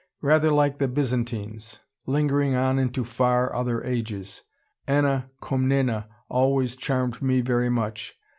Rather 0.23 0.49
like 0.49 0.79
the 0.79 0.87
Byzantines 0.87 1.77
lingering 2.07 2.55
on 2.55 2.79
into 2.79 3.05
far 3.05 3.53
other 3.53 3.83
ages. 3.83 4.41
Anna 4.87 5.29
Comnena 5.43 6.07
always 6.27 6.75
charmed 6.75 7.21
me 7.21 7.41
very 7.41 7.69
much. 7.69 8.17